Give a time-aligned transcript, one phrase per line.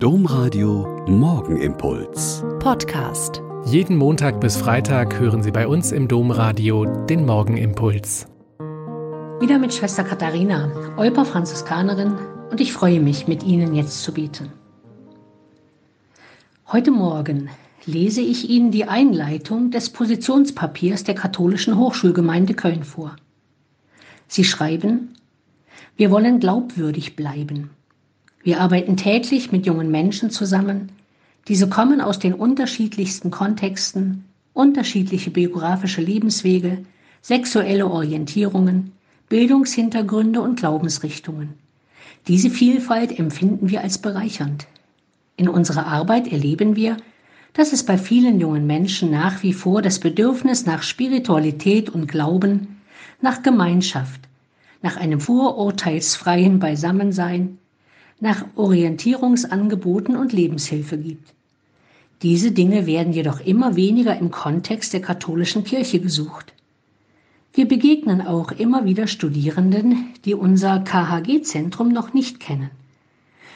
[0.00, 2.44] Domradio Morgenimpuls.
[2.60, 3.42] Podcast.
[3.64, 8.28] Jeden Montag bis Freitag hören Sie bei uns im Domradio den Morgenimpuls.
[9.40, 12.14] Wieder mit Schwester Katharina, Olper Franziskanerin,
[12.48, 14.52] und ich freue mich, mit Ihnen jetzt zu beten.
[16.68, 17.50] Heute Morgen
[17.84, 23.16] lese ich Ihnen die Einleitung des Positionspapiers der Katholischen Hochschulgemeinde Köln vor.
[24.28, 25.14] Sie schreiben,
[25.96, 27.70] wir wollen glaubwürdig bleiben.
[28.42, 30.90] Wir arbeiten täglich mit jungen Menschen zusammen.
[31.48, 36.84] Diese kommen aus den unterschiedlichsten Kontexten, unterschiedliche biografische Lebenswege,
[37.22, 38.92] sexuelle Orientierungen,
[39.28, 41.54] Bildungshintergründe und Glaubensrichtungen.
[42.26, 44.66] Diese Vielfalt empfinden wir als bereichernd.
[45.36, 46.96] In unserer Arbeit erleben wir,
[47.52, 52.80] dass es bei vielen jungen Menschen nach wie vor das Bedürfnis nach Spiritualität und Glauben,
[53.20, 54.20] nach Gemeinschaft,
[54.82, 57.58] nach einem vorurteilsfreien Beisammensein,
[58.20, 61.34] nach Orientierungsangeboten und Lebenshilfe gibt.
[62.22, 66.52] Diese Dinge werden jedoch immer weniger im Kontext der katholischen Kirche gesucht.
[67.54, 72.70] Wir begegnen auch immer wieder Studierenden, die unser KHG-Zentrum noch nicht kennen.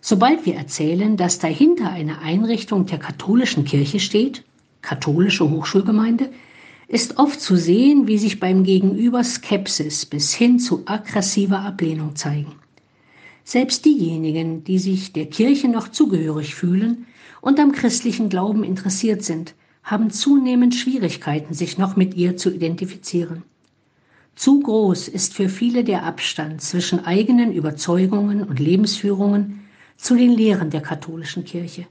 [0.00, 4.44] Sobald wir erzählen, dass dahinter eine Einrichtung der katholischen Kirche steht,
[4.82, 6.30] katholische Hochschulgemeinde,
[6.88, 12.52] ist oft zu sehen, wie sich beim Gegenüber Skepsis bis hin zu aggressiver Ablehnung zeigen.
[13.44, 17.06] Selbst diejenigen, die sich der Kirche noch zugehörig fühlen
[17.42, 23.42] und am christlichen Glauben interessiert sind, haben zunehmend Schwierigkeiten, sich noch mit ihr zu identifizieren.
[24.34, 29.60] Zu groß ist für viele der Abstand zwischen eigenen Überzeugungen und Lebensführungen
[29.96, 31.86] zu den Lehren der katholischen Kirche.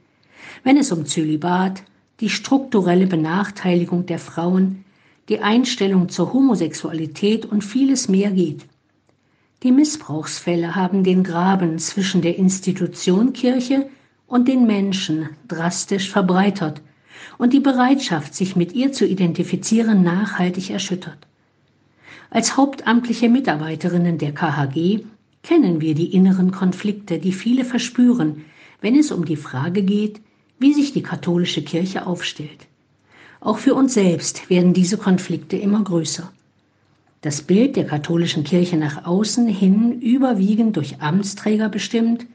[0.64, 1.84] Wenn es um Zölibat,
[2.20, 4.84] die strukturelle Benachteiligung der Frauen,
[5.30, 8.66] die Einstellung zur Homosexualität und vieles mehr geht.
[9.64, 13.88] Die Missbrauchsfälle haben den Graben zwischen der Institution Kirche
[14.28, 16.82] und den Menschen drastisch verbreitert
[17.38, 21.18] und die Bereitschaft, sich mit ihr zu identifizieren, nachhaltig erschüttert.
[22.30, 25.06] Als hauptamtliche Mitarbeiterinnen der KHG
[25.44, 28.44] kennen wir die inneren Konflikte, die viele verspüren,
[28.82, 30.20] wenn es um die Frage geht,
[30.60, 32.68] wie sich die katholische Kirche aufstellt.
[33.40, 36.34] Auch für uns selbst werden diese Konflikte immer größer
[37.24, 42.26] das Bild der katholischen Kirche nach außen hin überwiegend durch Amtsträger bestimmt,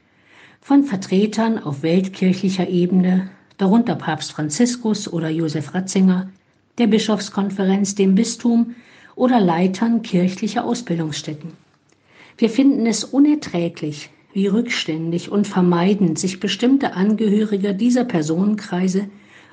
[0.61, 6.29] von Vertretern auf weltkirchlicher Ebene, darunter Papst Franziskus oder Josef Ratzinger,
[6.79, 8.75] der Bischofskonferenz, dem Bistum
[9.13, 11.51] oder Leitern kirchlicher Ausbildungsstätten.
[12.39, 19.07] Wir finden es unerträglich, wie rückständig und vermeidend sich bestimmte Angehörige dieser Personenkreise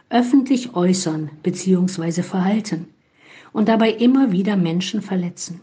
[0.08, 2.22] öffentlich äußern bzw.
[2.22, 2.86] verhalten
[3.52, 5.60] und dabei immer wieder Menschen verletzen.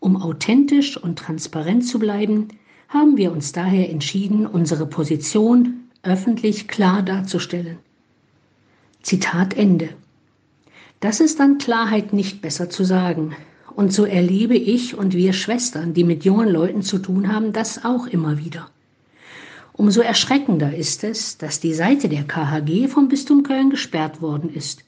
[0.00, 2.48] Um authentisch und transparent zu bleiben,
[2.88, 7.78] haben wir uns daher entschieden, unsere Position öffentlich klar darzustellen.
[9.02, 9.90] Zitat Ende.
[11.00, 13.36] Das ist an Klarheit nicht besser zu sagen.
[13.74, 17.84] Und so erlebe ich und wir Schwestern, die mit jungen Leuten zu tun haben, das
[17.84, 18.70] auch immer wieder.
[19.72, 24.82] Umso erschreckender ist es, dass die Seite der KHG vom Bistum Köln gesperrt worden ist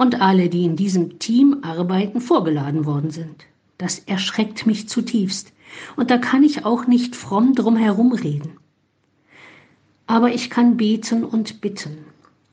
[0.00, 3.44] und alle, die in diesem Team arbeiten, vorgeladen worden sind.
[3.76, 5.52] Das erschreckt mich zutiefst.
[5.94, 8.52] Und da kann ich auch nicht fromm drum herum reden.
[10.06, 11.98] Aber ich kann beten und bitten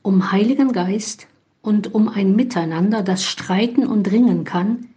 [0.02, 1.26] um Heiligen Geist
[1.62, 4.88] und um ein Miteinander, das streiten und ringen kann,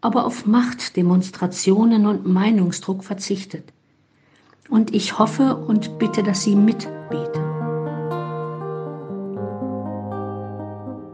[0.00, 3.72] aber auf Machtdemonstrationen und Meinungsdruck verzichtet.
[4.68, 7.43] Und ich hoffe und bitte, dass Sie mitbeten.